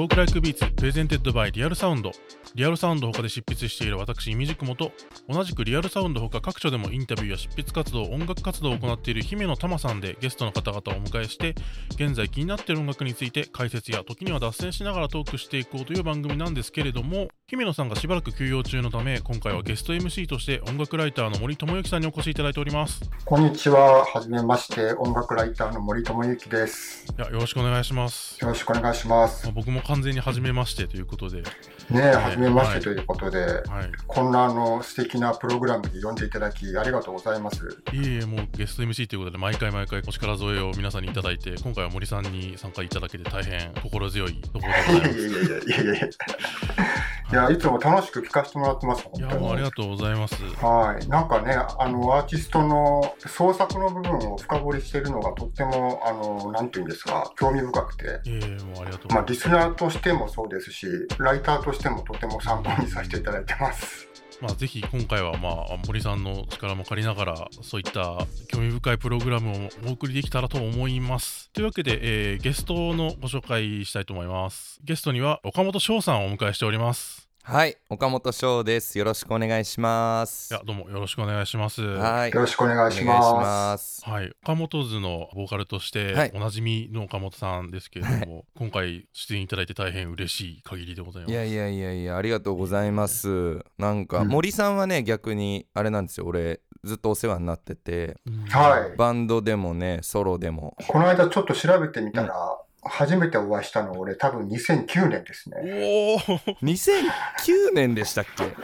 [0.00, 2.10] Talk Like Beats presented by Real Sound
[2.54, 4.92] リアルサウンド他で執筆している私イミジクモと
[5.28, 11.54] 同じくリアルサウンド他各所でもインタビューや執筆活動音楽活動を行っている姫乃たまさんでゲストの方々をお迎えして
[11.90, 24.04] 現在気になっている音楽について解説や時には脱線しながらトークしていこうという番組なんですけれども姫乃さんがしばらく休養中のため今回はゲスト MC として音楽ライターの森朋之さんにお越しいただいておりますこんにちは。
[24.04, 24.92] はじめまして。
[24.94, 27.06] 音楽ライターの森朋之です。
[27.16, 29.44] いやよろしくお願いしますよろしくお願いします。
[29.44, 31.42] まあ僕も完全に初めましてということで、
[31.90, 33.62] ねえ、はじめましてということで、はい、
[34.06, 37.82] こんなあの素敵なプログラムに呼んでいただきありがとうございます。
[37.92, 45.18] いえいえ、もうゲスト MC ということで、毎回毎回お力添えを皆さんにいただいて、今回は森さんに参加いただけて大変心強いところでございます。
[45.18, 47.50] いやいやいやいやいやいや。
[47.50, 49.08] いつも楽しく聞かせてもらってます。
[49.16, 50.34] いや、もうありがとうございます。
[50.64, 51.06] はい。
[51.08, 59.32] なんかね、あの、アーティストの創作の部分を深掘りしているのがとっても、あの、なんていうんですか、興味深くて、いえいえ、もうありがとうござまあ、います。
[59.32, 60.86] リスナーとしてもそうですし、
[61.18, 64.08] ライターとしてもとても参考にさせていただいてます。
[64.40, 71.50] まあ、ぜひ今回は、まあ、森さんの力も借りながら、そういった興味深いプログラムをお送りできたらと思います。
[71.52, 71.98] というわけで、
[72.32, 74.80] えーゲストのご紹介したいと思います。
[74.82, 77.29] ゲストには岡本翔さんをお迎えしております。
[77.52, 78.96] はい、岡本翔です。
[78.96, 80.54] よろしくお願いします。
[80.54, 81.82] いや、どうもよろしくお願いします。
[81.82, 83.40] はい、よろしくお願いしお願いしま。
[83.40, 84.08] ますす。
[84.08, 91.32] はい、岡本図のボーカルとしてはいおなじみの岡本さんですけれども、今回出演いただいて大変嬉しい限りでございます。
[91.32, 93.64] いやいやいやいや、ありがとうございます。
[93.78, 96.26] なんか、うん森さんはね、逆にあれなんですよ。
[96.26, 100.76] 俺、ずっとお世話になってて、うんはいバンドでもね、ソロでも。
[100.86, 105.56] この間ちょっと調べてみたら、初めてお会いしたの俺多分2009年ですね。
[105.62, 106.18] おお、
[106.62, 108.54] 2009年でしたっけ？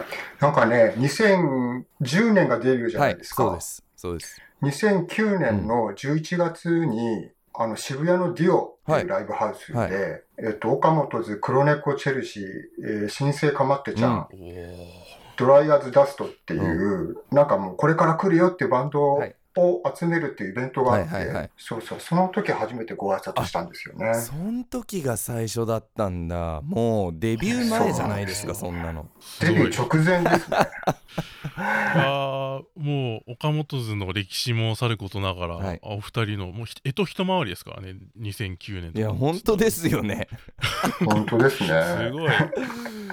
[0.41, 3.43] なんかね、2010年がデビューじゃなはいい、ですか。
[3.45, 3.85] そうです。
[3.97, 4.43] そうです。
[4.63, 9.91] 2009年の11月に、あの渋谷のディオっていうライブハウスで、はい。
[10.39, 12.45] えっと、岡本図、黒猫チェルシー、
[12.85, 14.39] えー新生かまってちゃん、うん。
[15.37, 19.36] ドライアーズダストっていう、なんかもうこれから来るよっていうバンドをはい
[19.95, 24.15] 集めるっていうイベントがあって、はいはいはいそうそう、その時初めてご挨拶したんですよね。
[24.15, 26.61] そん時が最初だったんだ。
[26.63, 29.09] もうデビュー前じゃないですか、そそんなの。
[29.41, 30.57] デビュー直前ですね。
[31.57, 40.29] あーもう岡本図の歴史もさることながら、はいお二人のもうひえと一回りですからね2009年といや、本当ですよね。
[41.07, 41.69] 本当ですね。
[41.69, 42.33] すごい。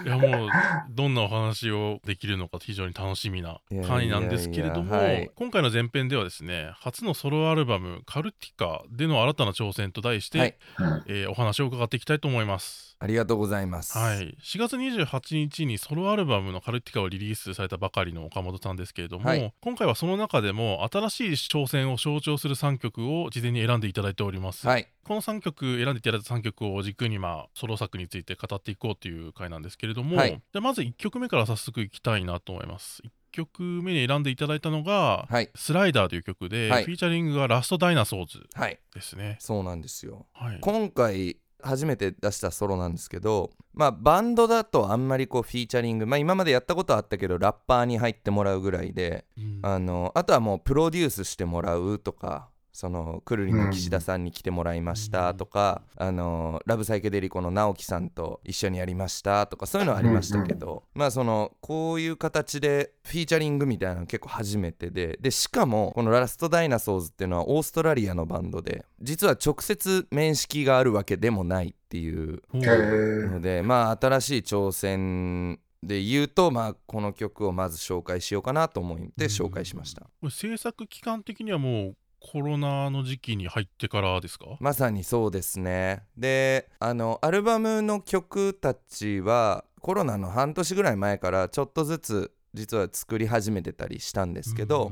[0.03, 0.49] いやもう
[0.89, 6.32] どんなお話をできるのか非常に楽しみな いやいやいや回なんですけれどもはい今回の前編ではですね
[6.79, 12.95] 初のソロアルバム「カルティカ」での新たな挑戦と題して、はいうんえーお話を伺っていきたいと思います。
[12.99, 13.97] ありがとうございます。
[13.97, 24.67] はい、4月28日にソロアルバムの「カルティカ」をリリースされたばかりの岡本さんですけれども、はい今回はその中でも新しい挑戦を象徴する3曲を事前に選んでいただいております。
[24.67, 24.88] はい。
[25.03, 35.49] この3曲選んでいただいた3曲を軸にまあソロ作について語っていこうという回なんですけれども、はいじゃあまず1曲目から早速いきたいなと思います1曲目に選んでいただいたのが「はい。
[35.55, 38.79] スライダー」という曲で、はいフィーチャリングがラストダイナソーズはい。
[38.94, 40.27] ですねそうなんですよ。
[40.31, 80.01] はい今回初めて出したソロなんですけどまあバンドだとあんまりこうフィーチャリングまあ今までやったことはあったけどラッパーに入ってもらうぐらいでうんあのあとはもうプロデュースしてもらうとかそのくるりの岸田さんに来てもらいましたとか、あのラブサイケデリコの直樹さんと一緒にやりましたとかそういうのはありましたけど、まあそのこういう形でフィーチャリングみたいなの結構初めてででしかもこのラストダイナソーズっていうのはオーストラリアのバンドで実は直接面識があるわけでもないっていうのでまあ新しい挑戦で言うとまあこの曲をまず紹介しようかなと思って紹介しました。
[80.01, 81.95] これ制作期間的にはもう
[82.25, 84.45] コロナの時期に入ってからですか？
[84.61, 86.03] まさにそうですね。
[86.17, 94.92] であのアルバムの曲たちはコロナの半年ぐらい前からちょっとずつ実は作り始めてたりしたんですけど、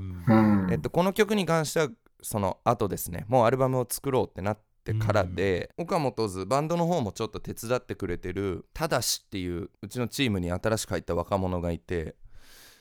[0.69, 1.89] えっと、この曲に関しては
[2.21, 3.25] その後ですね。
[3.29, 12.15] もうアルバムを作ろうってなってからで、岡本図バンドの方もちょっと手伝ってくれてるただしっていううちのチームに新しく入った若者がいて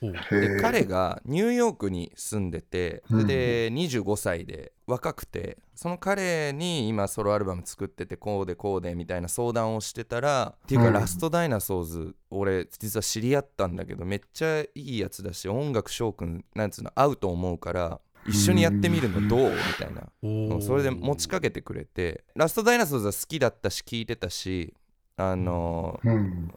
[0.01, 3.27] で彼がニューヨークに住んでてうん。
[3.27, 10.93] で25歳で若くてその彼に今ソロアルバム作っててこうでこうでみたいな相談をしてたらっていうかうん。
[10.95, 20.61] ラストダイナソーズ俺実は知り合ったんだけどめっちゃいいやつだし音楽翔くんなんつうの合うと思うから一緒にやってみるのどうみたいな。
[20.61, 24.75] それで持ちかけてくれてラストダイナソーズは好きだったし聞いてたし
[25.17, 26.53] あのうん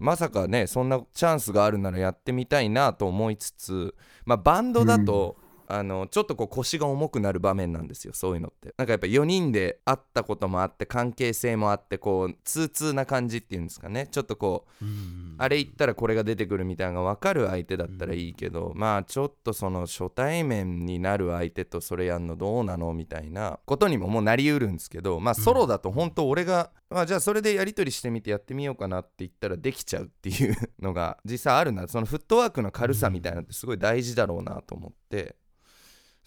[0.00, 3.94] まさかねそんなチャンスがあるならやってみたいなと思いつつ、
[4.24, 5.36] まあ、バンドだと、
[5.72, 8.74] あのちょっとこう腰が重くなる場面なんですよそういうのって。
[8.76, 14.08] なんかやっぱ4人で会ったこともあって関係性もあってこう通通な感じっていうんですかね。
[14.10, 31.86] ちょっとこううんあれ言ったらこれが出てくるみたいなのが分かる相手だったらいいけど、まあちょっとその初対面になる相手とそれやんのどうなのみたいなことにももうなりうるんですけどまあソロだと本当俺が、まあじゃあそれでやり取りしてみてやってみようかなって言ったらできちゃうっていうのが実際あるな。
[31.88, 35.36] そのフットワークの軽さみたいなのってすごい大事だろうなと思って。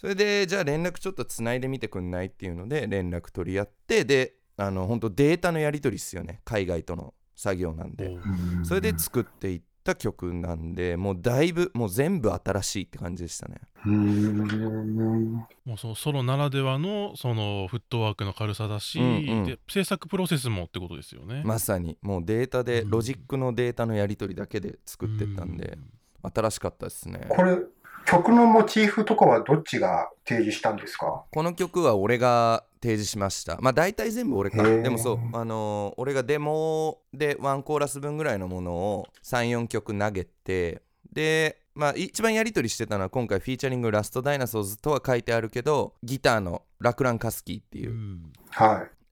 [0.03, 2.25] それでじゃあ連絡ちょっとつないでみてくんない？
[2.25, 6.41] っていうので連絡取り合ってであの本当データのやり取りっすよね。
[6.43, 8.17] 海外との作業なんで。
[8.63, 13.61] それで作っていった曲なんでもうだいぶもう全部新しいって感じでしたね。
[13.85, 15.31] うん
[15.63, 19.09] もうそのソロならではのそのフットワークの軽さだし、うんう
[19.43, 19.45] ん。
[19.45, 21.43] で制作プロセスもってことですよね。
[21.45, 21.97] まさに。
[22.01, 22.89] もうデータでうん。
[22.89, 25.77] ロジックのデータのやり取りだけで作ってったんで
[26.21, 27.25] 新しかったですね。
[27.29, 27.57] これ、
[28.05, 31.23] 曲のモチーフとかはどっちが提示したんですか？
[31.31, 33.57] この曲は俺が提示しました。
[33.61, 34.61] まあ大体全部俺か。
[34.63, 47.93] でもそうあのー俺がデモでワンコーラス分ぐらいのものを34曲投げてでまあ一番やり取りしてたのは今回フィーチャリングラストダイナソーズとは書いてあるけどギターのラクラン・カスキーっていう。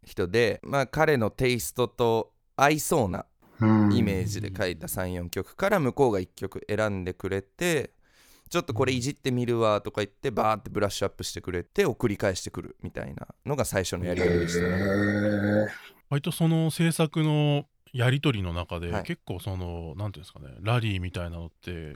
[0.04, 3.26] 人で、まあ彼のテイストと合いそうな
[3.94, 7.92] イメージで書いた34曲から向こうが1曲選んでくれて
[8.52, 14.76] ちょっとこれいじってみるわとか言ってバーってブラッシュアップしてくれて送り返してくるみたいなのが最初のやり取りでしたね。
[14.76, 15.68] へ
[16.10, 21.94] 割とその制作のやり取りの中で、はい結構そのなんていうんですかねラリーみたいなのって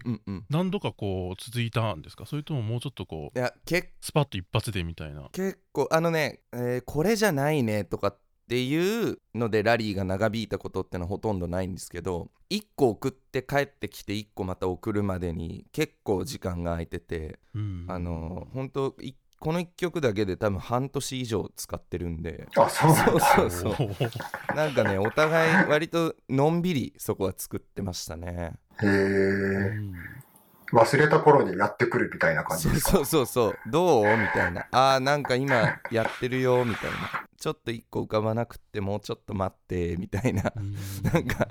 [0.49, 2.25] 何度かこう続いたんですか？
[2.25, 5.27] それとももうちょっとこういや結スパッと一発でみたいな。
[5.33, 8.17] 結構あのね、えーこれじゃないねとかっ
[8.47, 17.85] ていうのでラリーが長引いたことってのはほとんどないんですけど1個送って帰ってきて1個また送るまでに結構時間が空いてて、うん。
[17.87, 22.47] あの本当いこの1曲だけで多分半年以上使ってるんで。
[22.55, 22.95] ーあ、そう。
[23.19, 24.55] そうそうおー。
[24.55, 28.53] なんかねお互い割とのんびりそこは作ってましたね。
[28.81, 30.24] へうえ。
[30.73, 32.91] ん忘れた頃にやってくるみたいな感じですか？
[32.91, 34.17] そうそうそうどう？
[34.17, 36.97] みたいなあーなんか今やってるよみたいな
[37.37, 40.75] ちょっと1個浮かばなくってもうちょっと待ってみたいなうん
[41.11, 41.47] なんか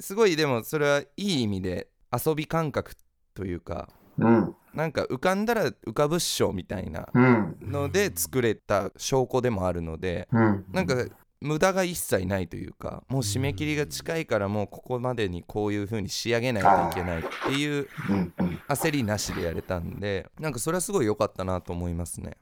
[0.00, 1.88] すごいでもそれはいい意味で
[2.26, 2.92] 遊び感覚
[3.34, 3.88] というか
[4.18, 4.54] うん。
[4.74, 7.56] なんか浮かんだら浮かぶっしょみたいなうん。
[7.60, 10.64] ので作れた証拠でもあるのでうん。
[10.70, 10.94] なんか
[11.40, 17.88] 無駄が一切ないというかもう締め切りが近いからもうここまでにこういう風に仕上げないといけないっていう
[18.68, 22.36] 焦りなしでやれたんでなんかそれはすごい良かったなと思いますね。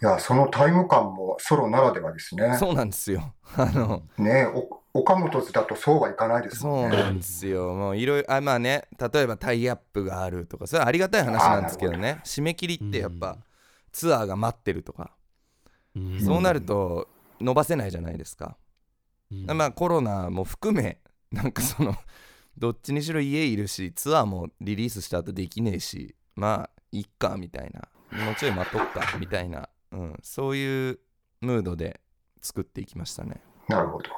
[0.00, 2.56] や、そのタイム感もソロならではですね。
[2.58, 3.34] そうなんですよ。
[3.56, 6.84] あのねお岡本図だとそうはいかないですね。
[6.84, 7.74] うんなんですよ。
[7.74, 12.20] もういろいろあまあね例えばタイアップがあるとかそれはありがたい話なんですけどね。
[12.24, 13.44] 締め切りってやっぱうん。
[13.92, 15.12] ツアーが待ってるとか。
[15.96, 16.20] うん。
[16.20, 17.08] そうなると
[17.40, 18.56] 伸ばせないじゃないですか。
[19.30, 19.56] うん。
[19.56, 21.00] まあコロナも含め
[21.30, 21.94] なんかその
[22.56, 27.88] どっちにしろ家いるしツアーもリリースした後できねえしまあいっかみたいな。
[28.10, 30.98] もうちょい待とっか みたいな、うん、そういう
[31.40, 32.00] ムードで
[32.40, 33.42] 作っていきましたね。
[33.68, 34.10] なるほど。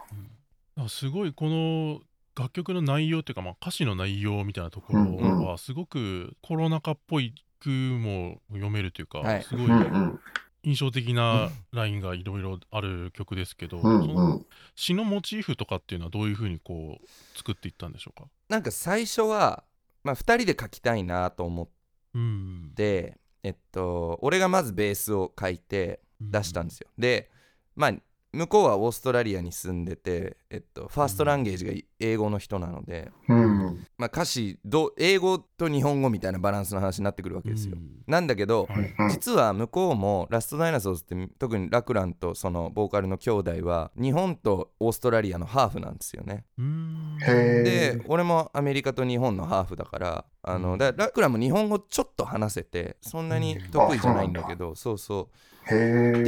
[0.76, 2.00] あすごいこの
[2.36, 5.44] 楽曲の内容っていうか、まあ、歌詞の内容みたいなところうんうん。
[5.44, 9.42] はすごくコロナ禍っぽい句も読めるというか、はい。
[9.42, 10.20] すごいうんうん。
[10.62, 14.46] 印象的なラインがいろいろある曲ですけど、うんそうのん。
[14.74, 18.28] 詩のモチーフとかっていうのはどういうふうにこう作っていったんでしょうか？
[18.48, 19.64] なんか最初は、
[20.04, 21.68] まあ、2人で書きたいなと思っ
[22.14, 22.72] うん。
[22.74, 27.30] てえっと俺がまずベースを書いて出したんですよ、で
[27.76, 27.92] まあ
[28.32, 33.86] 向こうはオーストラリアに住んでて、えっと、ファーストランゲージが英語の人なので、うん。
[33.96, 38.02] まあ、歌詞どう英語と日本語みたいなバランスの話になってくるわけですよ、うん。
[38.08, 38.68] なんだけど、
[39.10, 46.44] 実は向こうもラストダイナソーズって特にラクランとそのボーカルの兄弟は日本とオーストラリアのハーフなんですよね。
[46.58, 50.78] うんへで俺もアメリカと日本のハーフだからあの、うん。
[50.78, 55.50] だラクランも日本語ちょっと話せてそんなに得意じゃないんだけど、そうそう。
[55.66, 55.74] って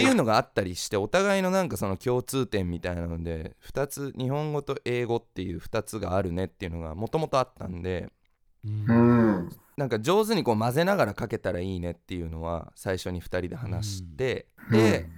[0.03, 8.11] いうのがあったりしてお互いのなんかその共通点みたいなので2つ日本語と英語っていう2つがあるねっていうのがもともとあったんで
[8.65, 8.71] うん。
[8.71, 8.93] う
[9.43, 9.49] ん。
[9.77, 14.73] なんか上手にこう混ぜながら書けたらいいねっていうのは最初に2人で話して、うん。
[14.73, 15.11] で、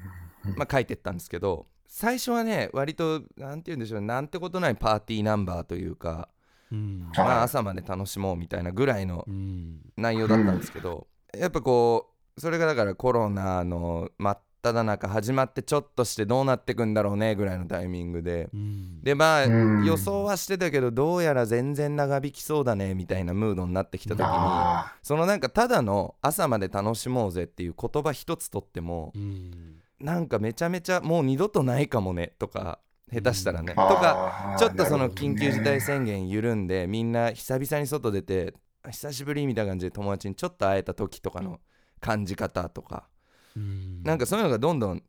[0.45, 0.55] うん。
[0.57, 6.29] まあ、書いてったんですけど最初はね割となんて言うんでしょうなんてことないパーティーナンバーというか、
[6.71, 7.09] うん。
[7.13, 7.25] はい。
[7.27, 9.81] まあ、朝まで楽しもうみたいなぐらいのうん。
[9.97, 18.49] 内容だったんですけど、やっぱこうそれがだからコロナの真っ只中始まってちょっとしてどうなってくんだろうねぐらいのタイミングで。
[18.55, 19.03] うん。
[19.03, 19.85] でまあうん。
[19.85, 29.77] 予想はしてたけどどうやら全然長引きそうだねみたいなムードになってきた時にあそのなんかただの朝まで楽しもうぜっていう言葉一つとってもうん。
[30.01, 32.81] なんかめちゃめちゃもう二度とないかもねとか
[33.13, 33.75] 下手したらね。
[33.77, 38.55] ーとかちょっとその緊急事態宣言緩んでみんな久々に外出て
[38.91, 41.61] 久しぶりみたいな感じで友達にちょっと会えた時とかの
[42.01, 43.09] 感じ方とか。
[43.09, 43.14] う
[43.61, 44.03] ん。
[44.03, 45.03] なんかそういうのがどんどん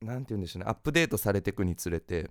[0.00, 2.30] なんて言うんでしょうねアップデートされていくにつれて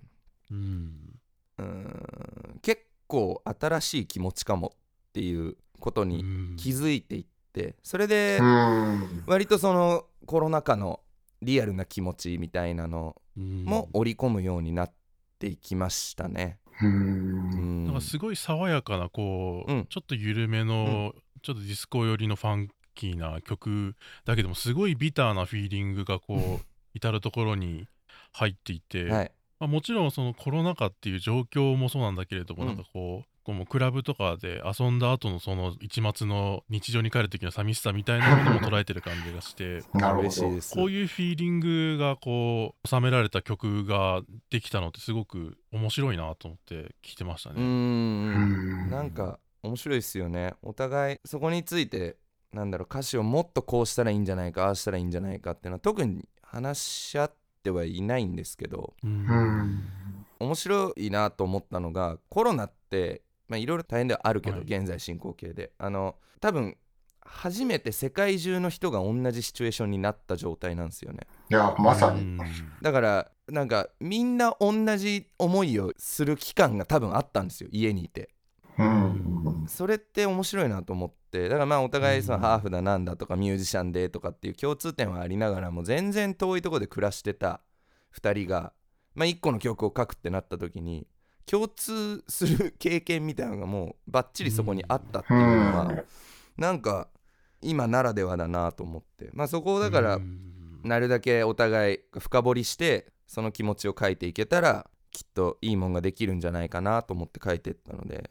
[0.52, 1.20] うん。
[1.58, 6.56] うーん結構新しい気持ちかもっていうことにうん。
[6.58, 9.24] 気づいていってそれでうん。
[9.28, 11.02] 割とそのコロナ禍の
[11.42, 13.66] リアルな気持ちみたいなのうん。
[13.66, 14.92] も織り込むようになっ
[15.38, 16.60] ていきましたね。
[16.82, 17.84] ううん。
[17.84, 19.86] んなんかすごい爽やかなこう、うん。
[19.86, 27.88] ちょっと緩めの、ちょっとディスコ寄りのファンキーな曲だけどもすごいビターなフィーリングがこう至る所に
[28.34, 32.68] 入っていて、はい、まあ、もちろんそのコロナ禍っていう状況もそうなんだけれども、うん。
[32.70, 40.30] なんかこうこうクラブとかで遊んだ後のその一末の日常に帰る時の寂しさみたいなものも捉えてる感じがして なるほど。
[40.30, 47.56] こういうフィーリングがこう収められた曲ができたのってすごく面白いなと思って聞いてましたね。
[47.58, 48.88] うん。
[48.88, 50.54] んなんか面白いですよね。
[50.62, 52.18] お互いそこについて
[52.54, 59.12] なんだろう歌詞をもっとこうしたらいいんじゃないかああしたらいいんじゃないかっていうのは特に話し合ってはいないんですけどうん。
[59.12, 59.84] うん
[60.40, 64.66] 面白いなと思ったのがコロナってまあいろいろ大変ではあるけど、はい。
[64.66, 65.72] 現在進行形で。
[65.78, 66.78] あの多分
[67.22, 71.28] 初めて世界中の人が同じシチュエーションになった状態なんですよね。
[71.50, 72.22] いやまさに。
[72.22, 72.40] うん。
[72.82, 78.30] だからなんかみんな同じ思いをする期間が多分あったんですよ家にいて。
[78.78, 87.62] うんそれって面白いなと思ってだからまあお互いそのうんハーフだなんだとかミュージシャンでとかっていう共通点はありながらも全然遠いところで暮らしてた
[88.20, 88.74] 2人が
[89.16, 91.08] まあ1個の曲を書くってなった時に
[91.46, 95.46] 共通する経験みたいなのがもうバッチリそこにあったっていうの
[95.78, 96.04] は
[96.58, 97.08] なんか
[97.62, 100.46] 今ならではだなと思ってまあそこをだからうん。
[100.84, 108.30] なるだけお互い深掘りしてその気持ちを書いていけたらきっといいもんができるんじゃないかなと思って書いてったので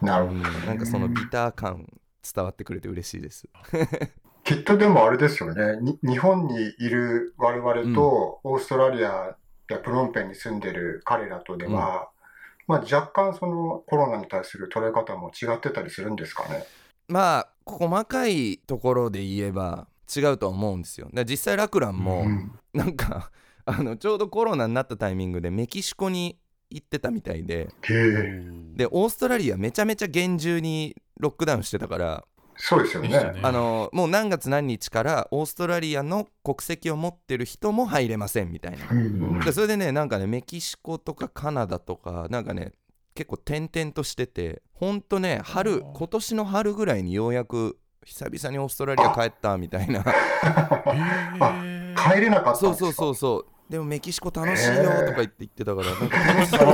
[0.00, 1.86] なるほどなんかそのビター感
[2.34, 3.48] 伝わってくれて嬉しいです。
[4.44, 9.36] きっとでもあれですよねに日本にいる我々とオーストラリア
[9.68, 12.08] やプノンペンに住んでる彼らとでは、
[12.66, 16.64] まあ、若干そのコロナに対する捉え方も違ってたりするんですかね。
[17.08, 21.10] まあ細かいところで言えば違うとは思うんですよ。
[21.12, 23.30] 実際ラクランもうんなんか
[23.66, 26.38] あのちょうどコロナになったタイミングでメキシコに
[26.70, 27.68] 行ってたみたいで。
[28.76, 32.24] でオーストラリアめちゃめちゃ厳重にロックダウンしてたから。
[32.60, 33.34] そうですよね。
[33.40, 38.88] あのもう何月何日からオーストラリアの国籍を持ってる人も入れませんみたいな。
[38.90, 42.72] うんでそれでねなんかねメキシコとかカナダとかなんかね
[43.14, 50.02] 結構転々としててほんとね春今年の春ぐらいにようやく久々にオーストラリア帰ったみたいな。
[51.96, 52.86] 帰れなかったんですか？
[52.86, 55.88] そうそうそうそうでもメキシコ楽しいよとか言って言ってたから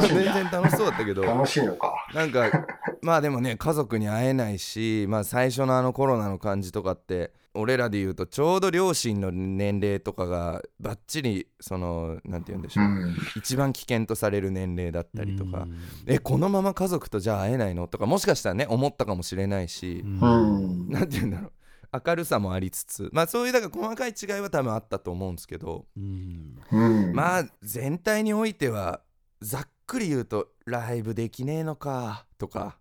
[0.01, 1.23] 全然楽しそうだったけど。
[1.23, 1.93] 楽しいのか。
[2.15, 2.51] なんか
[3.03, 13.17] まあでもね家族に会えないしまあ最初のあのコロナの感じとかって俺らで言うとちょうど両親の年齢とかがバッチリそのなんて言うんでしょう、うん。
[13.37, 15.77] 一番危険とされる年齢だったりとか、うん。
[16.07, 17.89] えこのまま家族とじゃあ会えないの？
[17.89, 20.89] とかもしかしたらね思ったかもしれないし、うん。
[20.89, 21.53] なんて言うんだろう
[22.07, 26.59] 明るさもありつつまあそういうだから細かい違いは多分あったと思うんですけど、うん。
[26.73, 29.01] うんまあ全体においては
[29.41, 32.79] ざっくり言うとライブできねえのかとか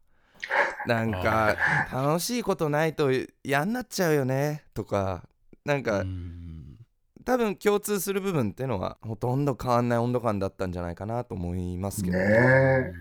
[0.88, 1.56] なんか
[1.92, 3.10] 楽しいことないと
[3.44, 5.24] 嫌になっちゃうよねとか
[5.66, 6.78] なんかうん
[7.26, 12.18] 多分共通する部分っていうのはほとんど変わんない温度感だったんじゃないかなと思いますけど。
[12.18, 12.94] ねえ。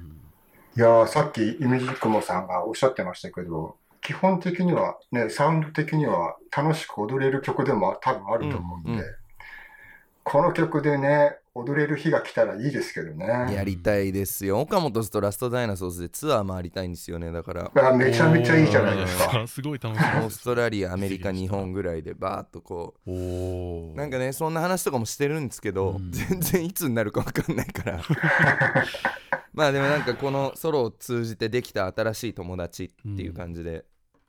[0.77, 9.05] いやーさっきイミジクモさんがおっしゃってましたけど基本的にはねサウンド的には楽しく踊れる曲でも多分あると思うんで、うんうん。
[10.25, 13.55] この曲でね踊れる日が来たらいいですけどね。
[13.55, 14.61] やりたいですよ。
[14.61, 17.31] 岡本とラストダイナソーズでツアー回りたいんですよね。
[17.31, 19.47] だからあめちゃめちゃいいじゃないですか。
[19.47, 23.97] すごい楽しみオーストラリアアメリカ日本ぐらいでバーッとこう。
[23.97, 26.11] なんかねそんな話とかもしてるんですけど、うん。
[26.11, 28.01] 全然いつになるか分かんないから。
[29.53, 33.85] まあでもなんかこのソロを通じてできた新しい友達っていう感じで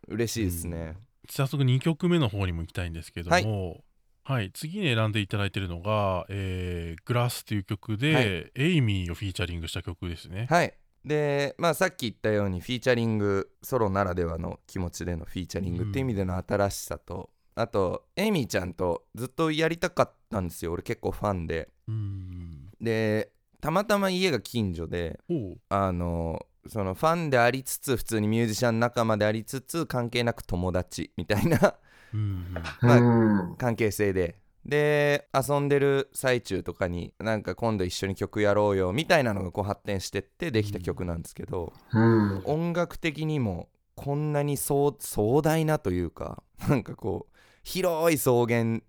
[0.07, 0.97] 嬉しいですね、
[1.29, 3.45] 早速2曲目の方にも行きたいんですけどはい。
[3.45, 3.83] も
[4.25, 8.51] はい、次に選んでいただいてるのが「えー、グラスっていう曲で、はい。
[8.55, 10.47] エイミーをフィーチャリングした曲ですね。
[10.49, 10.73] はい。
[11.03, 20.71] でまあさっき言ったようにフィーチャリングソロならではの気持ちでのフィーチャリングっていう意味での新しさと、あとエイミーちゃんとずっとやりたかったんですよ。
[20.71, 21.69] 俺結構ファンで。
[21.87, 25.21] うんでたまたま家が近所で
[25.69, 31.75] あのそのファンでありつつ普通にミュージシャン仲間でありつつ関係なく友達みたいな
[32.13, 33.55] うん まあうん。
[33.57, 42.41] 関係性でで遊んでる最中とかになんか今度一緒に曲やろうよみたいなのがこう発展してってできた曲なんですけど、うん。
[42.45, 48.79] 音楽的にもこんなに壮壮大なというか なんかこう広い草原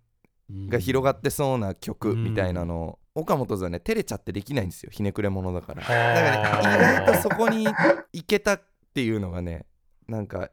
[0.51, 5.83] うんが広がってそうな曲うんみたいなのを岡本さんね照れちゃってできないんですよひねくれ者だから。
[5.83, 7.65] はだあからね意外とそこに
[8.13, 8.63] 行けたっ
[8.95, 9.67] ていうのがね
[10.09, 10.51] なんか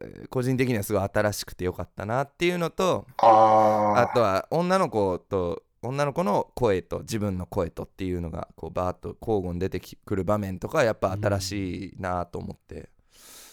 [0.00, 12.88] えー個人的にはすごい新しくてよかったなっていうのとああとは女の子と女の子の声と自分の声とっていうのがこうバーッと交互に出てくる場面とかやっぱ新しいなと思って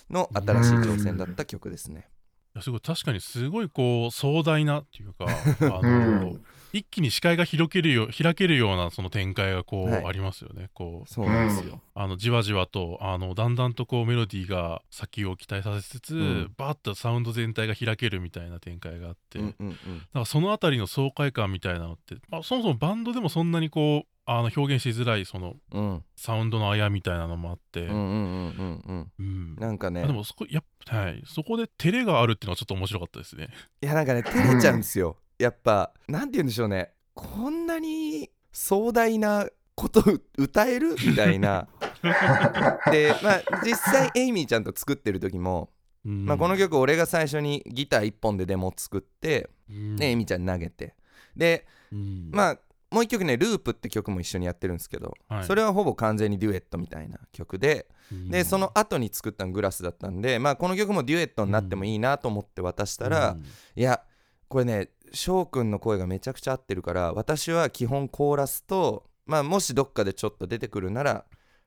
[0.09, 2.07] の新しい挑戦だった曲ですね。
[2.55, 5.25] いやすごい確かにすごいこう壮大なっていうか
[5.73, 5.89] あうの、
[6.31, 6.43] ん
[6.73, 10.05] 一気に視界が広けるよ開けるようなその展開がこう、はい。
[10.05, 10.69] ありますよね。
[10.73, 11.81] こうそうなんですよ。
[11.93, 16.53] あのじわじわとあのだんだんとこうメロディーが先を期待させつつ、ん。
[16.57, 19.75] バーッとサウンド全体が開けるみたいな展開があって、うんうんうん。
[19.75, 26.03] だからそのあたりの爽快感みたいなのって、まあ、そもそもバンドでもそんなにこうあの表現しづらいそのうん。
[26.15, 29.11] サウンドのあやみたいなのもあって、うんうんうんうんうん。
[29.19, 29.55] うん。
[29.55, 30.05] なんかね。
[30.05, 31.23] でもそこやっぱはい。
[31.25, 33.49] そこで照れがあるっていうのはちょっと面白かったですね。
[33.81, 36.93] いやなんかね照れちゃうんですよやっぱなんて言うんでしょうね。
[37.13, 40.95] こんなに壮大なことう歌える？
[41.05, 41.67] みたいな。
[42.91, 45.71] でまあ実際エイミーちゃんと作ってる時も、
[46.05, 46.25] うん。
[46.25, 49.95] まあ、この曲俺が最初にギター1本でデモ作って、うん。
[49.95, 50.95] でエイミーちゃんに投げて。
[51.35, 52.29] でうん。
[52.31, 52.59] まあ
[52.91, 55.43] もう一曲ね「ループ」って曲も一緒にやってるんですけど、はい。
[55.45, 58.29] それはほぼ完全にデュエットみたいな曲でうん。
[58.29, 63.45] でその後に作ったのグラスだったんで、まあ、この曲もデュエットになってもいいなと思って渡したら、うん。
[63.75, 64.03] いや
[64.47, 71.25] これね翔くんの声がめちゃくちゃ合ってるから私は基本コーラスと、まあ、もしどっかでちょっと出てくるなら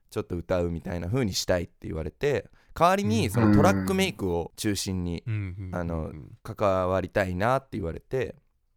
[0.09, 6.11] ちょっと歌うみたいな風にしたいって言われて代わりにそのトラックメイクを中心にうんうんあの
[6.43, 8.35] 関わりたいなって言われて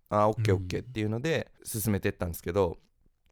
[0.09, 2.79] あオッケーオッケーっていうので進めてったんですけど、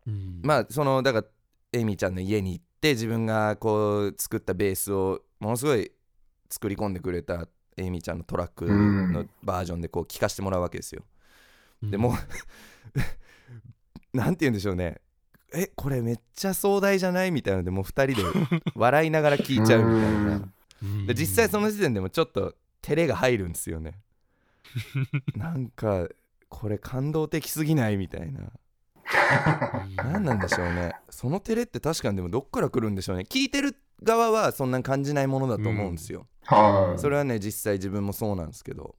[0.06, 0.40] うん。
[0.42, 1.26] まあそのだから
[1.72, 5.90] エイミーちゃんの家に行って自分がこう作ったベースをものすごい
[6.50, 11.02] 作り込んでくれたエイミーちゃんのトラックのバージョンでこう聴かせてもらうわけですよ。
[11.82, 12.14] でも
[14.12, 15.00] なんて言うんでしょうね。
[15.54, 17.30] えこれめっちゃ壮大じゃない？
[17.30, 20.52] みたいなのでもう2人で 笑いながら聴いちゃうみたいな。
[20.82, 21.06] うん。
[21.06, 24.00] で実際その時点でもちょっと照れが入るんですよね。
[25.36, 26.08] なんか
[26.48, 27.96] これ感動的すぎない？
[27.96, 28.40] みたいな。
[29.96, 30.94] 何なんでしょうね。
[31.10, 33.24] その照れって確かにでもどっから来るんでしょうね。
[33.28, 36.98] 聞いてる側はそんな感じないものだと思うんですよ、はい。
[37.00, 38.96] それはね実際自分もそうなんですけど。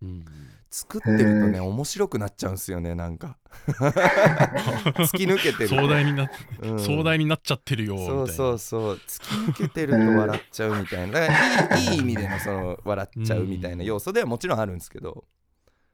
[0.00, 0.24] うん
[0.72, 3.36] 作ってるとね面白くなっちゃうんですよねなんか。
[3.68, 6.30] 突き抜けてる壮大になっ
[6.62, 6.78] うん。
[6.80, 8.14] 壮大になっちゃってるよみたいな。
[8.14, 8.94] そうそうそう。
[8.94, 11.20] 突き抜けてると笑っちゃうみたいな。
[11.20, 11.32] だか
[11.68, 15.24] らいいいい意味でのその笑っちゃうみたいな要素ではもちろんあるんですけど。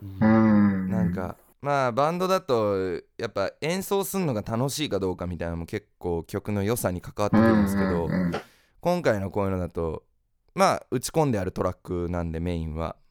[0.01, 0.89] うん。
[0.89, 2.77] なんかまあバンドだと
[3.19, 8.09] やっぱ演奏するのが楽しいかどうかみたいなのも結構曲の良さに関わってくるんですけど
[8.81, 10.05] 今回のこういうのだと
[10.55, 12.95] まあ打ち込んであるトラックなんでメインは。
[13.03, 13.08] うん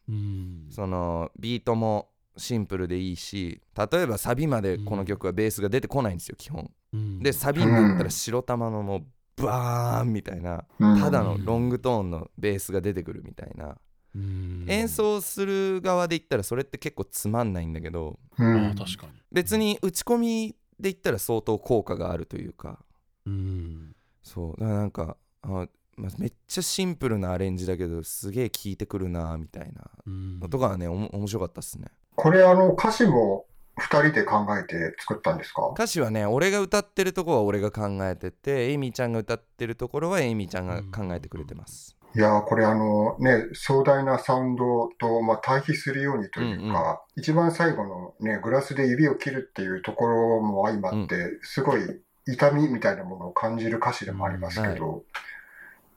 [0.70, 6.72] そのビートもシンプルでいいし例えばサビまでこの曲はベースが出てこないんですよ基本。
[6.94, 7.20] うん。
[7.20, 11.00] でサビになったら白玉のもうバーンみたいなうん。
[11.00, 13.78] ただのロングトーンのベースが出てくるみたいな。
[14.16, 14.66] うん。
[14.68, 18.68] 演奏する側で言ったらそれって結構つまんないんだけどうん。
[18.68, 19.14] あ確かに。
[19.32, 20.48] 別に打ち込み
[20.80, 22.80] で言ったら相当効果があるというか。
[23.26, 23.96] うん。
[24.24, 30.40] そうだからなんかあ、まあ、めっちゃシンプルなアレンジだけどすげえ効いてくるなみたいなうん。
[30.40, 31.88] のとかはねおも面白かったっすね。
[32.16, 33.46] これあの歌詞も
[33.78, 35.70] 二人で考えて作ったんですか？
[35.74, 41.96] 歌詞はね俺が歌ってるとこは俺が考えててエイミーちゃんが歌ってるところはエイミーちゃんが考えてくれてます。
[42.16, 46.98] いやーこれあのね、壮大なサウンドと、まあ、対比するようにというか、うんうん。
[47.18, 51.82] 一番最後のね、グラスで指を切るっていうところも相まって、すごい
[52.26, 55.04] 痛みみたいなものを感じる歌詞でもありますけど、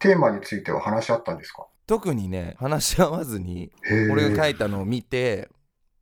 [0.00, 1.66] テーマについては話し合ったんですか？
[1.86, 3.72] 特にね話し合わずに
[4.10, 5.48] 俺が書いたのを見て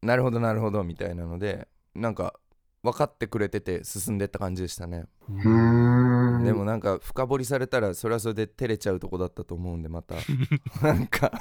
[0.02, 2.34] なるほどなるほどみたいなのでなんか
[2.82, 6.44] 分かってくれてて進んでった感じでしたね、うーん。
[6.44, 10.14] でもなんか深掘りされたらそれはそれで照れちゃうとこだったと思うんでまた。
[10.80, 11.32] なんか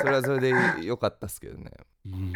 [0.00, 1.70] それはそれで良かったっすけどね。
[2.04, 2.32] うん。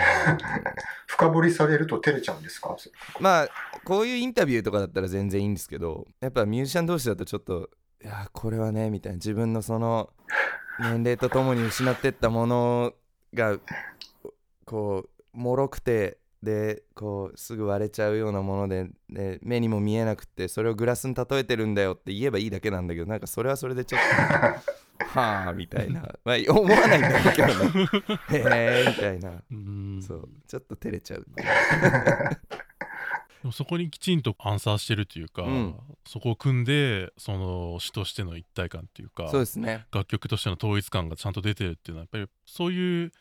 [1.06, 2.74] 深掘りされると照れちゃうんですか？
[3.20, 3.48] まあ
[3.84, 7.68] こういうインタビューとかだったら全然いいんですけどやっぱミュージシャン同士だとちょっと
[8.04, 10.10] いやこれはねみたいな自分のその
[10.78, 12.92] 年齢とともに失ってったもの
[13.32, 13.58] が
[14.66, 27.88] こう脆くてでこうすぐ割れちゃうようなものでで目にも見えなくてそれをグラスに例えてるんだよって言えばいいだけなんだけどなんかそれはそれでちょっと はあみたいな、まあ、思わないんだけどね。
[28.30, 29.42] へえみたいな。
[29.50, 30.00] うん。
[30.00, 30.28] そう。
[30.46, 31.26] ちょっと照れちゃう
[33.44, 35.74] でもそこにきちんとアンサーしてるというか、うん。
[36.06, 39.84] そこを組んでその詩としての一体感っていうかそうですね。
[39.92, 43.12] 楽曲としての統一感がちゃんと出てるっていうのはやっぱりそういう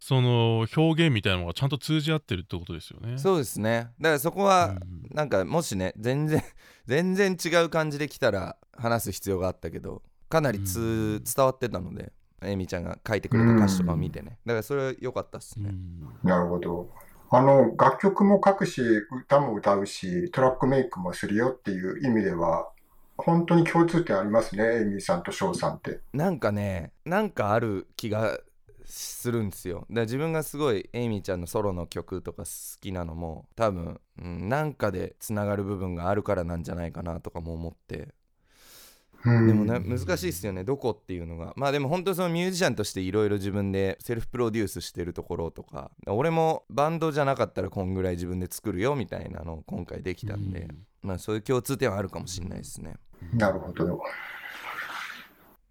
[0.00, 3.18] その表現みたいなのがちゃんと通じ合ってるってことですよね。
[3.18, 3.90] そうですね。
[4.00, 4.80] だからそこうはん。
[5.14, 6.42] なんかもしね全然
[6.86, 10.00] 全然違う感じで来たら話す必要があったけど
[10.30, 10.82] かなりつ、う
[11.20, 11.24] ん。
[11.24, 14.38] 伝わってたのでエミちゃんが書いてくれた歌詞とかを見てね。
[14.46, 16.18] だからそれは良かったっすね、うん。
[16.22, 16.90] なるほど。
[17.30, 22.70] あの、楽曲も書くし、歌も歌うし、トラックメイクもするよっていう意味では、
[23.18, 26.00] 本当に共通点ありますね、エイミーさんとショウさんって。
[26.12, 28.38] なんかねなんかある気が
[28.88, 38.14] するんですよだ自分がすごいエイミーちゃんのソロの曲とか好きなのも多分、うん、なんかでつながる部分があるからなんじゃないかなとかも思って
[39.24, 40.62] でもね難しいっすよね。
[40.62, 41.52] どこっていうのが。
[41.56, 45.90] まあでも本当にそのミュージシャンとしていろいろ自分でセルフプロデュースしてるところとか。
[46.06, 50.68] 俺もバンドじゃなかったらこんぐらい自分で作るよみたいなのを今回できたんで、
[51.02, 52.94] まあそういう共通点はあるかもしれないですね。
[53.32, 54.00] なるほど。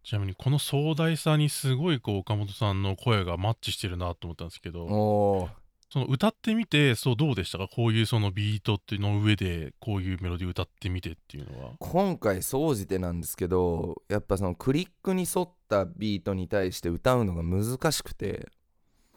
[0.04, 5.50] ちなみにこの壮大さにすごいこう岡本さんの声がマッチしてるなと思ったんですけど
[5.90, 7.68] その歌ってみてそうどうでしたか？
[7.74, 11.72] こういうそのビートっていうの上でこういうメロディー歌ってみてっていうのは。
[11.80, 18.50] 今回総じてなんですけどやっぱそのクリックに沿ったビートに対して歌うのが難しくて。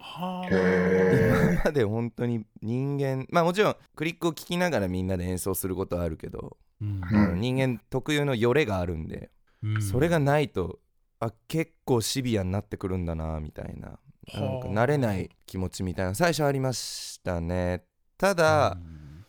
[0.02, 7.00] はへ今まで本当に人間まあもちろんクリックを聴きながらみんなで演奏することはあるけど、うん。
[7.12, 9.30] うん人間特有のよれがあるんで、
[9.62, 9.82] うん。
[9.82, 10.78] それがないと
[11.18, 13.98] あ結構シビアになってくるんだなみたいな
[14.34, 14.68] なんかはあ。
[14.68, 17.84] 慣れない気持ちみたいな最初ありましたね。
[18.18, 19.24] ただ、うん。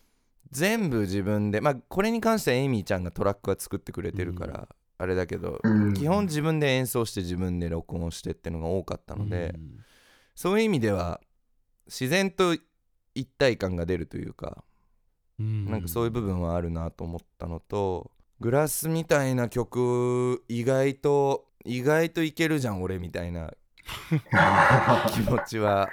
[0.50, 5.94] 全部自分でまあこれに関してはエイミーちゃんがトラックは作ってくれてるから、あれだけど、うん。
[5.94, 9.54] 基本自分で演奏して自分で録音してってのが多かったので、
[10.34, 11.20] そういう意味では
[11.86, 12.54] 自然と
[13.14, 14.64] 一体感が出るというか、
[15.38, 15.66] うん。
[15.66, 23.52] なんかそういう部分はあるなと思ったのとグラスみたいな曲意外と意外といけるじゃん俺みたいな
[25.12, 25.90] 気持ちは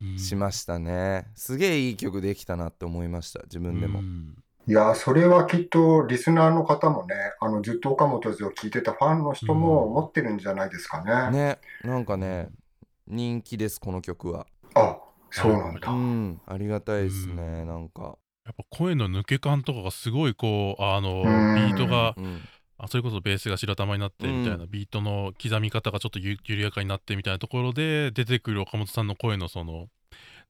[0.00, 0.18] うん。
[0.18, 1.26] しましたね。
[1.34, 4.34] すげえいい曲できたなって思いました自分でも、うん。
[4.66, 11.36] いや、それはきっとリスナーの方もね、あのずっと岡本図を聞いてたファンの人も思ってるんじゃないですかね。
[11.36, 12.48] ねなんかね
[13.06, 14.46] 人気ですこの曲は。
[14.74, 14.98] あ、
[15.30, 15.90] そうなんうだ。
[15.92, 16.40] ん。
[16.46, 18.18] ありがたいですねなんか。
[18.44, 21.54] やっぱ声の抜け感とかがすごいこうあのうん。
[21.54, 22.42] ビートがうん
[22.78, 29.88] あそれこそベースが白玉になってみたいな、うビートの刻み方がちょっとゆ緩やかになってみたいなところで出てくる岡本さんの声のその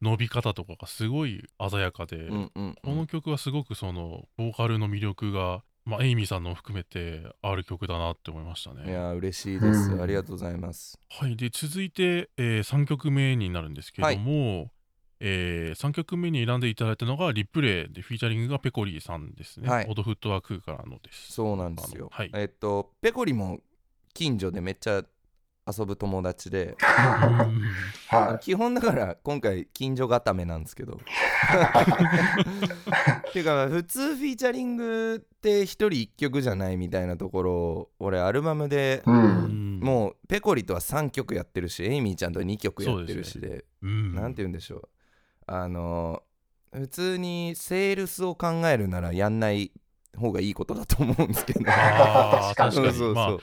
[0.01, 8.91] 伸び方とかがすごい鮮やかで、うんうんこの曲はすごくそのボーカルの魅力が、まあ、エイミーさんのも含めてある曲だなって思いましたね。
[8.91, 10.03] いや嬉しいです、うん。
[10.03, 10.99] ありがとうございます。
[11.11, 14.71] はい、で続いて、え3曲目になるんですけども、
[15.21, 19.69] え3曲目に選んでいただいたのがリプレイでフィーチャリングがペコリーさんですね。
[19.69, 19.87] はい。
[19.89, 21.33] オドフットワークからのです。
[21.33, 22.31] そうなんですよ、はい。
[22.35, 23.61] えっとペコリも
[24.13, 25.03] 近所でめっちゃ
[25.67, 26.77] 遊ぶ友達で。
[28.43, 31.01] 基本だから今回近所固めなんですけど。
[33.33, 39.11] ていうか普通フィーチャリングって一人一曲じゃないみたいなところを俺アルバムでい。
[39.11, 39.13] う。
[39.13, 39.79] うん。
[39.79, 43.65] んもうペコリとは3曲やってるしエイミーちゃんと2曲やってるしで。
[43.83, 44.15] うん。
[44.15, 44.89] なんて言うんでしょう
[45.47, 46.23] あの
[46.73, 49.71] 普通にセールスを考えるならやんない
[50.17, 51.75] 方がいいことだと思うんですけど確
[52.55, 52.77] かに。
[52.77, 53.15] 確かに。
[53.15, 53.37] まあ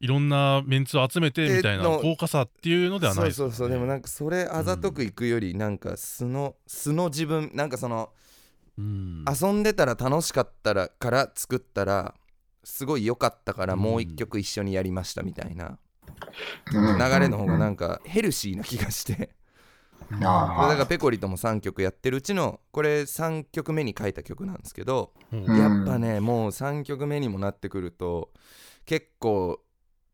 [0.00, 3.68] いろんなメンツを集めてみたいなえの豪華さっていうのではないですそうそうそう。
[3.68, 8.10] でもなんかそれあざとくいくよりなんか素の素の自分なんかその
[8.78, 9.24] うん。
[9.28, 12.14] 遊んでたら楽しかったらから作ったら
[12.62, 13.80] すごい良かったからうん。
[13.80, 15.78] もう一曲一緒にやりましたみたいな
[16.72, 16.98] うん。
[16.98, 19.30] 流れの方がなんかヘルシーな気がして
[20.10, 25.44] だからペコリとも3曲やってるうちのこれ3曲目に書いた曲なんですけどうん。
[25.44, 28.30] うんやっぱねもう3曲目にもなってくると
[28.86, 29.60] 結構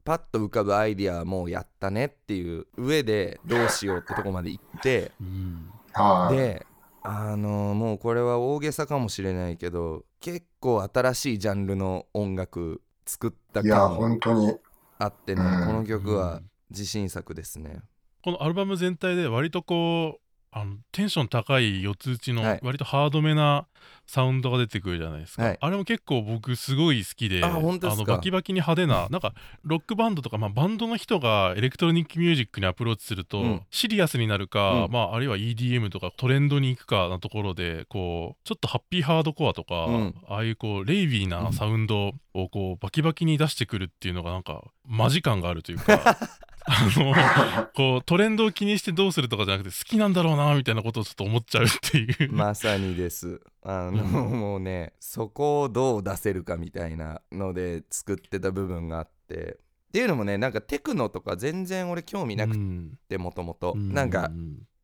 [0.05, 5.71] パッと浮かぶアイディアはもうやったねっていう上でどうしようってとこまで行ってうん。
[5.93, 6.37] はい。
[6.37, 6.67] で
[7.03, 14.55] あのもうこれは大げさかもしれないけど結構新しいジャンルの音楽作った感も本当に。
[14.99, 15.67] あってねうん。
[15.67, 17.83] この曲はうん自信作ですね
[18.25, 22.61] このアルバム全体で割とこうあのテンション高い四つ打ちのはい。
[22.63, 23.67] 割とハードめな
[24.07, 25.59] サウンドが出てくるじゃないですか、はい。
[25.61, 33.63] あれも結構僕すごい好きであのバキバキに派手ななんかロックバンドとか、まあ、バンドの人がエレクトロニックミュージックにアプローチすると、うん。
[33.71, 34.91] シリアスになるか、うん。
[34.91, 40.15] まあ、あるいは EDM とかトレンドに行くかなところでこうちょっとハッピーハードコアとか、うん。
[40.29, 46.17] ああいうこう ravey なサウンドをこうバキバキに出してくるっていうのがなんかマジ感があるというか
[46.67, 53.41] あのこうトレンドを気にしてどうするとかじゃなくて好きなんだろうなみたいなことをちょっと思っちゃうっていう、まさにです。
[53.63, 59.59] あの、うんもうねそこをどう出せるかみたいなので作ってた部分があって。
[59.89, 62.99] っていうのもねなんかテクノとか全然俺興味なくうん。
[63.09, 63.75] てもともと。
[63.77, 64.31] うなんか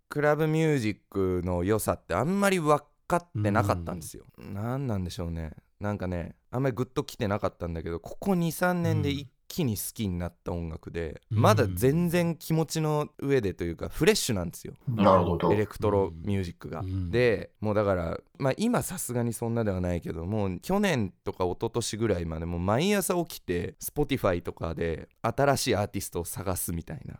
[0.08, 4.24] クラブミュージックの良さってあんまり分かってなかったんですよ。
[4.38, 5.52] なんなんでしょうね。
[5.80, 14.74] なんかねあんまりグッときてなかったんだけどここ23年で一気に好きになった音楽で、うんまだ全然気持ちの上でというかフレッシュなんですよ。
[14.86, 15.56] なるほどエ。
[15.56, 16.80] レクトロミュージックが。
[16.80, 27.16] うんでもうだから、まあ、今さすがにそんなではないけどもう去年とか一昨年ぐらいまでもう毎朝起きて Spotify とかで新しいアーティストを探すみたいな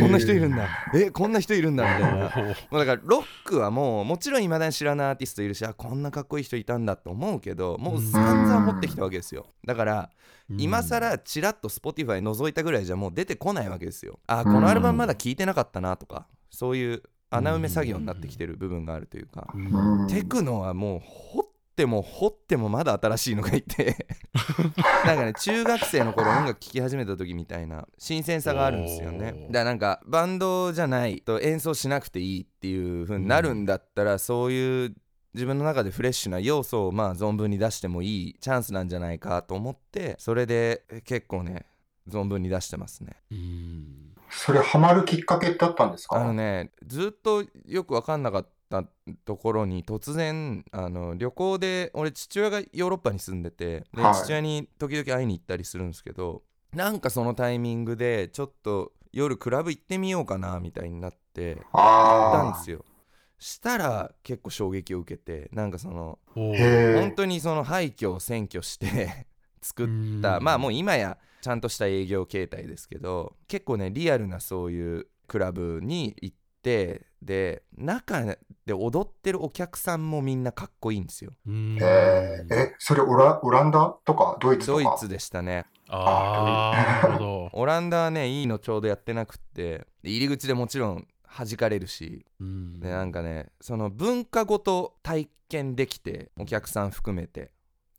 [0.00, 0.68] こんな人いるんだ。
[0.94, 2.18] えこんな人いるんだみたいな。
[2.70, 9.46] もうだからロックはもうもちろんいまだに知らないアーティストいるしあこんなかっこいい人いたんだと思うけどもう散々持ってきたわけですよ。
[9.64, 10.10] だから
[10.56, 14.18] 今更チラッと Spotify 覗いたぐらいじゃもう出てこないわけですよ。
[14.26, 19.54] あこのアルバムまだ聞いてなかったなとかそういう穴埋め作業になってきてる部分があるというか。
[20.08, 21.47] テクノはもう掘
[21.78, 24.08] っても掘ってもまだ新しいのがいて。
[25.06, 29.32] なんかね中学生の頃音楽聴き始めた時みたいな新鮮さがあるんですよね。
[29.32, 34.96] だからなんかバンドじゃないと演奏しなくていいっていう風になるんだったら、そういう
[35.34, 41.66] 自分の中でフレッシュな要素をまあ存分に出してもいいチャンスなんじゃないかと思ってそれでえ結構ね
[42.08, 43.12] 存分に出してますね。
[43.30, 44.14] うん。
[44.30, 46.16] それハマるきっかけってあったんですか？
[46.16, 48.48] あのねずっとよく分かんなかった
[49.24, 54.14] ところに突然あの旅行で俺父親がヨーロッパに住んでてで、はい。
[54.14, 56.42] 父親に時々会いに行ったりするんですけど
[56.74, 62.84] なんかそのタイミングでちょっと夜クラブ行ってみようかなみたいになって行ったんあですよ。
[63.38, 69.26] したら結構衝撃を受けてなんかその本当にその廃墟を占拠して
[69.62, 69.86] 作っ
[70.22, 70.44] たうん。
[70.44, 78.24] まあもう今やちゃんとした営業形態ですけど結構ねリアルなそういうクラブに行ってで中
[78.64, 81.32] で踊ってるお客さんもみんなかっこいいんですよ。
[81.46, 81.78] うん。
[81.80, 84.82] えー、え、それオラオランダとかドイツとか？
[84.84, 85.66] ドイツでしたね。
[85.88, 87.50] ああなるほど。
[87.52, 92.78] オランダはねいいのちょうどやってなくってで入り口でもちろん弾かれるしうん。
[92.78, 97.50] でなんかねその文化ごと体験できてお客さん含めて。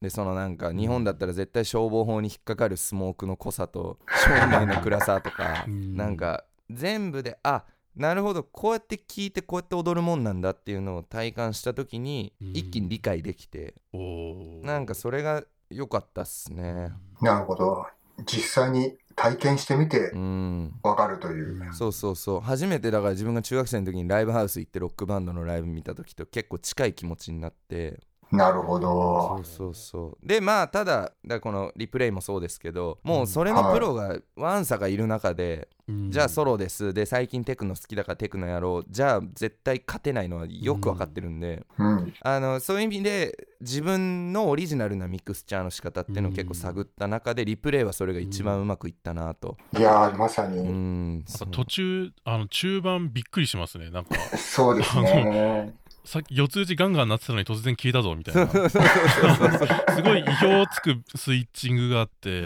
[0.02, 5.98] でそのなんか日本だったら絶対消防法に引っかかるスモークの濃さと照明の暗さとかうん。
[5.98, 7.66] なんか全部であ
[8.00, 8.44] なるほど。
[8.44, 12.48] こうやって聞いてこうやって踊るもんなんだっていうのを体感した時にうん。
[12.54, 14.66] 一気に理解できておー。
[14.66, 16.92] なんかそれが良かったっすね。
[17.22, 17.86] なるほど。
[18.26, 20.74] 実際に体験してみてうん。
[20.82, 21.74] わかるという。
[21.74, 22.40] そうそうそう。
[22.40, 28.00] 初めてだから自分が中学生の時にライブハウス行ってロックバンドのライブ見た時と結構近い気持ちになって
[28.32, 29.46] なるほそどう。
[29.46, 30.28] そうそう。
[30.28, 36.12] でまあただだこのリプレイもそうですけどもうそれのプロがワンサがいる中で、うん。
[36.12, 36.94] じゃあソロです。
[36.94, 38.86] で最近テクノ好きだからテクノやろう。
[38.90, 42.14] じゃあ絶対勝てないのはよく分かってるんで、うん。
[42.22, 49.58] あのそういう意味で自分のオリジナルなミクスチャーの仕方っていうのを結構探った中でリプレイはそれが一番うまくいったなと。
[49.76, 51.14] いやー、まさうに、ん。
[51.16, 53.90] なんか途中あの中盤びっくりしますね。
[53.90, 54.16] なんか。
[54.38, 55.74] そうですね。
[56.10, 58.48] さっき四つ打ちガンガンなってたのに突然消えたぞみたいな。
[58.50, 62.46] すごい意表をつくスイッチングがあって。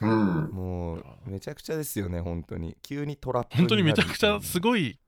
[0.00, 0.50] うん。
[0.52, 2.76] もうめちゃくちゃですよね本当に。
[2.80, 5.00] 急にトラップ本当にめちゃくちゃすいごい。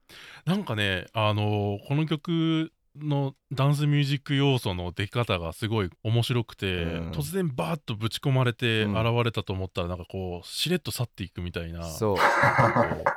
[0.44, 7.10] なんかねあのこの曲のダンスミュージック要素の出方がすごい面白くて、うん。
[7.10, 8.96] 突然バーッとぶち込まれてうん。
[8.96, 11.84] 現れたと思ったらなんかこうしれっと去っていくみたいな。
[11.84, 12.16] そう。
[12.16, 12.22] こ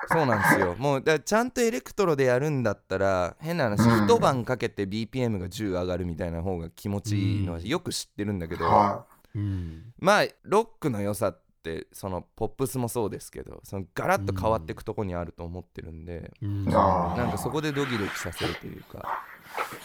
[0.10, 0.76] そうなんですよ。
[0.78, 4.06] もうだちゃんとエレクトロでやるんだったら変な話、うん。
[4.06, 9.94] 一晩かけて BPM が10上がるみたいな方が気持ちいいのはよく知ってるんだけど、はううん。
[10.00, 16.66] まあロックの良さってそのポップスもそうですけどそのガラッと変わっていくとこにあると思ってるんで、うん。
[16.66, 19.24] なんかそこでドキドキさせるというか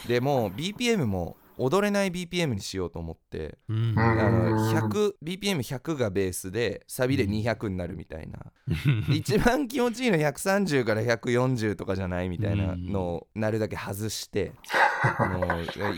[0.07, 3.91] でもう BPM も踊れない BPM にしようと思ってうん。
[3.91, 3.99] うん。
[3.99, 8.39] あの 100BPM100 がベースでサビで200になるみたいな、
[9.13, 14.51] 一番気持ちいいの130から140とかじゃないみたいなのをなるだけ外して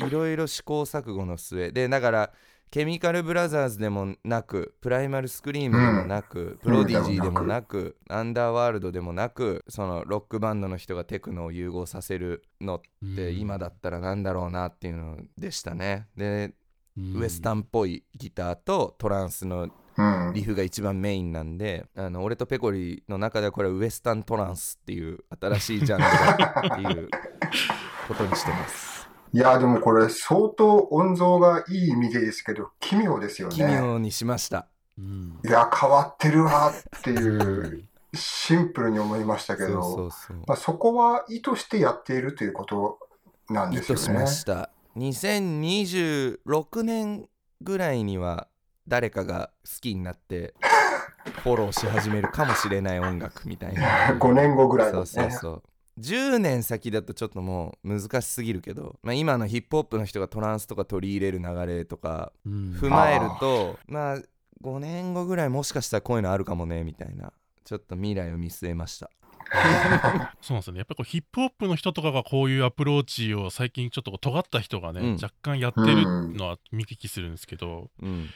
[0.06, 1.72] いろいろ試行錯誤の末。
[1.72, 2.32] でだから
[2.72, 16.08] ケミカルブラザーズでもなくプライマルスクリームでもなく、プロディジーでもなく、アンダーワールドでもなくそのロックバンドの人がテクノを融合させるのって今だったらなんだろうなっていうのでしたね。
[16.18, 16.54] で、
[16.98, 20.34] ウエスタンっぽいギターとトランスのうん。
[20.34, 27.10] リフが一番メインなんであの俺とペコリの中ではこれはウエスタントランスっていう新しいジャンルだっていう
[28.08, 33.82] ことにしてますいや、でもこれ相当音像がいい意味でですけど、奇妙ですよ奇ね。
[33.82, 34.68] 妙にしました
[34.98, 42.98] うんいや、変わってるわっていう、シンプルに思いましたけそうど、そうそうまあ、そこは意図してやっているということ
[43.50, 44.26] なん意ですよね図しま。
[44.28, 47.28] した2026年
[47.62, 48.48] ぐらいには
[48.88, 50.54] 誰かが好きになって
[51.44, 55.30] フォローし始めるかもしれない音楽みたいな 5年後ぐらいそうですね。
[55.32, 55.64] そうそう
[56.00, 62.78] 10年先だとちょっともう難しすぎるけど、まあ、今のヒップホップの人がトランスとか取り入れる流れとかうん。
[62.80, 64.18] 踏まえるとまあ
[64.64, 67.32] 5年後ぐらいもしかしたらこういうのあるかもねみたいな
[67.64, 69.10] ちょっと未来を見据えました。
[70.42, 70.80] そうなんですよね。
[70.80, 75.14] やっぱりこうヒップホップの人とかがこういうアプローチを最近ちょっとこう尖った人がね、うん。
[75.16, 78.30] 若干やってるのは見聞きするんですけど、うん。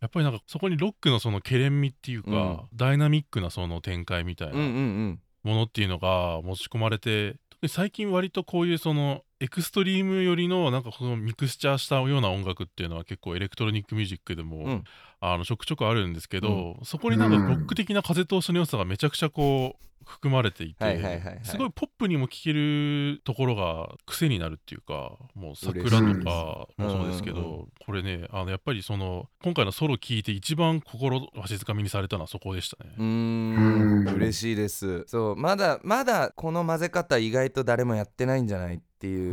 [0.00, 2.60] やっぱりなんかそこにロックのそのケレン味っていうか、うん。
[2.74, 14.84] ダイナミックなその展開みたいうんうんうなんものっていうのが持ち込まれて、特に最近割とこういうそのエクストリーム寄りのなんかこのミクスチャーしたような音楽っていうのは結構エレクトロニックミュージックでも、うん。
[15.20, 25.90] あのちょくちょくあるんですけど、そこになんかロック的な風通しの良さがめちゃくちゃこう含まれていて、すごいポップにも聴けるところが癖になるっていうかもう桜と
[26.22, 32.90] かもそうですけど、うんうんこれねあのやっぱりその今回のソロ聴いて一番心わしづかみにされたのはそこでしたね。
[32.98, 34.08] うん。
[34.16, 35.04] 嬉しいです。
[35.06, 39.30] そうまだまだこの混ぜ方意外と誰もやってないんじゃないっていう、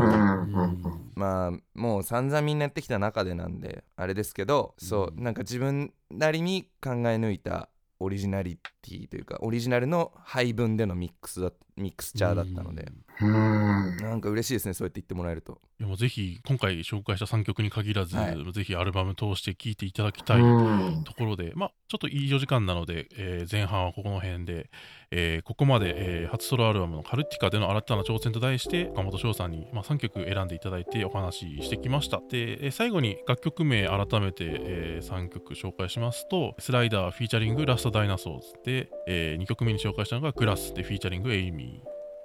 [1.16, 13.98] まあもう散々みんなやってきた中でなんであれですけど、そうなんか自分なりに考え抜いたオリジナリティというかオリジナルの配分でのミックスだミックスチャーだったので、うん。
[13.98, 15.60] なんか嬉しいですねそうやって言ってもらえると。
[15.80, 18.52] いやもうぜひ今回紹介した3曲に限らず、はい。
[18.54, 21.04] ぜひアルバム通して聴いていただきたいうん。
[21.04, 24.70] ところで、まあ、ちょっといいお時間なので、えー前半はここの辺で、
[25.12, 32.18] えーここまで、えー初ソロアルバムのカルティカでの新たな挑戦と題して岡本翔さんに、まあ、3曲選んでいただいてお話ししてきました。
[32.30, 41.63] で、えー最後に楽曲名改めて、え3曲紹介しますとスライダーフィーチャリングラストダイナソーズで、え2曲目に紹介したのがグラスでフィーチャリングエイミー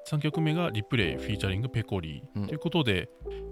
[0.08, 2.46] 3曲目がリプレイフィーチャリングペコリー、うん。
[2.46, 3.08] ということで、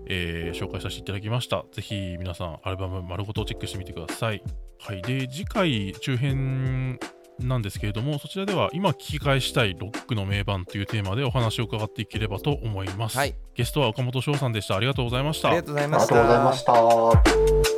[0.09, 1.65] えー紹介させていただきました。
[1.73, 4.43] ぜひ皆さんアルバム丸ごとチェックしてみてください。
[4.79, 5.03] はい。
[5.03, 6.99] で次回中編
[7.41, 13.35] なんですけれどもそちらでは今聞き返したいロックの名盤というテーマでお話を伺っていければと思います、はい。
[13.55, 14.77] ゲストは岡本翔さんでした。
[14.77, 15.49] ありがとうございました。
[15.49, 17.76] ありがとうございました。